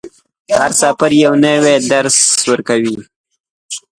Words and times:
هر 0.59 0.71
سفر 0.81 1.11
یو 1.23 1.33
نوی 1.45 1.75
درس 1.91 2.17
درکوي. 2.47 2.95